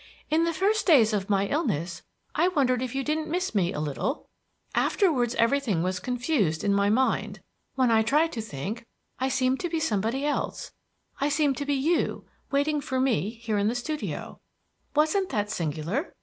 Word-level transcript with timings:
"In 0.31 0.45
the 0.45 0.51
first 0.53 0.87
days 0.87 1.13
of 1.13 1.29
my 1.29 1.45
illness 1.45 2.01
I 2.33 2.47
wondered 2.47 2.81
if 2.81 2.95
you 2.95 3.03
didn't 3.03 3.29
miss 3.29 3.53
me 3.53 3.71
a 3.71 3.79
little; 3.79 4.25
afterwards 4.73 5.35
everything 5.35 5.83
was 5.83 5.99
confused 5.99 6.63
in 6.63 6.73
my 6.73 6.89
mind. 6.89 7.39
When 7.75 7.91
I 7.91 8.01
tried 8.01 8.31
to 8.31 8.41
think, 8.41 8.87
I 9.19 9.29
seemed 9.29 9.59
to 9.59 9.69
be 9.69 9.79
somebody 9.79 10.25
else, 10.25 10.71
I 11.19 11.29
seemed 11.29 11.57
to 11.57 11.67
be 11.67 11.75
you 11.75 12.25
waiting 12.49 12.81
for 12.81 12.99
me 12.99 13.29
here 13.29 13.59
in 13.59 13.67
the 13.67 13.75
studio. 13.75 14.39
Wasn't 14.95 15.29
that 15.29 15.51
singular? 15.51 16.15